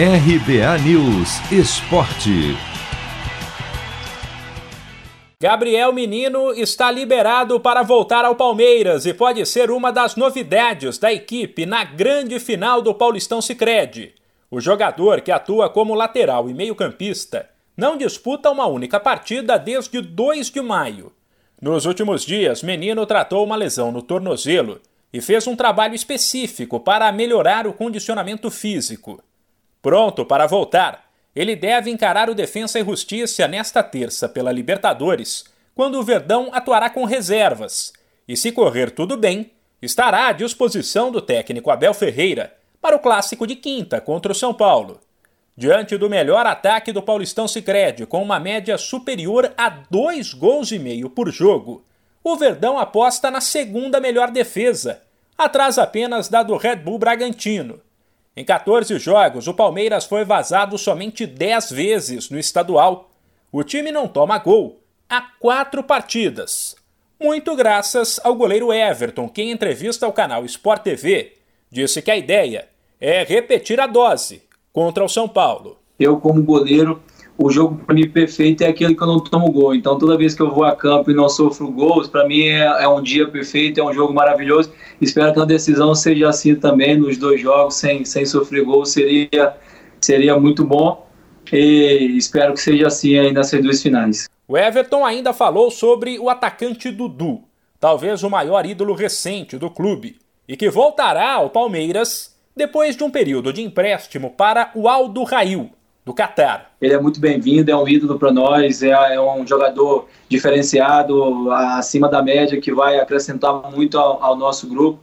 [0.00, 2.56] RBA News Esporte.
[5.42, 11.12] Gabriel Menino está liberado para voltar ao Palmeiras e pode ser uma das novidades da
[11.12, 14.14] equipe na grande final do Paulistão Sicredi.
[14.48, 20.48] O jogador que atua como lateral e meio-campista não disputa uma única partida desde 2
[20.48, 21.12] de maio.
[21.60, 24.80] Nos últimos dias, Menino tratou uma lesão no tornozelo
[25.12, 29.20] e fez um trabalho específico para melhorar o condicionamento físico.
[29.80, 35.44] Pronto para voltar, ele deve encarar o Defensa e Justiça nesta terça pela Libertadores,
[35.74, 37.92] quando o Verdão atuará com reservas.
[38.26, 43.46] E se correr tudo bem, estará à disposição do técnico Abel Ferreira para o clássico
[43.46, 45.00] de quinta contra o São Paulo.
[45.56, 50.78] Diante do melhor ataque do Paulistão Sicredi, com uma média superior a dois gols e
[50.78, 51.84] meio por jogo,
[52.22, 55.02] o Verdão aposta na segunda melhor defesa,
[55.36, 57.80] atrás apenas da do Red Bull Bragantino.
[58.38, 63.10] Em 14 jogos, o Palmeiras foi vazado somente 10 vezes no estadual.
[63.50, 66.76] O time não toma gol há quatro partidas.
[67.20, 71.32] Muito graças ao goleiro Everton, que em entrevista ao canal Sport TV
[71.68, 72.68] disse que a ideia
[73.00, 74.40] é repetir a dose
[74.72, 75.76] contra o São Paulo.
[75.98, 77.02] Eu, como goleiro,
[77.38, 79.72] o jogo para mim perfeito é aquele que eu não tomo gol.
[79.72, 82.64] Então toda vez que eu vou a campo e não sofro gols, para mim é,
[82.64, 84.72] é, um dia perfeito, é um jogo maravilhoso.
[85.00, 89.56] Espero que a decisão seja assim também nos dois jogos, sem, sem sofrer gols, seria,
[90.00, 91.06] seria muito bom.
[91.52, 94.28] E espero que seja assim aí nessas duas finais.
[94.46, 97.42] O Everton ainda falou sobre o atacante Dudu,
[97.78, 100.16] talvez o maior ídolo recente do clube,
[100.46, 105.70] e que voltará ao Palmeiras depois de um período de empréstimo para o Aldo Rail,
[106.08, 106.72] do Catar.
[106.80, 112.08] Ele é muito bem-vindo, é um ídolo para nós, é, é, um jogador diferenciado, acima
[112.08, 115.00] da média, que vai acrescentar muito ao, ao, nosso grupo.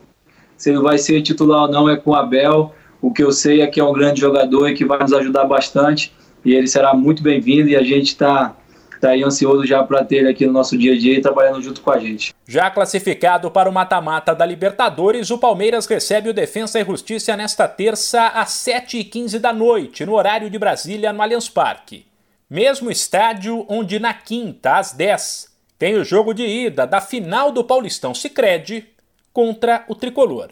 [0.58, 2.74] Se ele vai ser titular ou não é com o Abel.
[3.00, 5.46] O que eu sei é que é um grande jogador e que vai nos ajudar
[5.46, 6.12] bastante.
[6.44, 8.56] E ele será muito bem-vindo e a gente está
[9.00, 11.62] tá aí ansioso já para ter ele aqui no nosso dia a dia e trabalhando
[11.62, 12.34] junto com a gente.
[12.48, 17.68] Já classificado para o mata-mata da Libertadores, o Palmeiras recebe o Defensa e Justiça nesta
[17.68, 22.06] terça às 7h15 da noite, no horário de Brasília, no Allianz Parque.
[22.50, 27.64] Mesmo estádio onde na quinta, às 10, tem o jogo de ida da final do
[27.64, 28.88] Paulistão Sicredi
[29.34, 30.52] contra o Tricolor.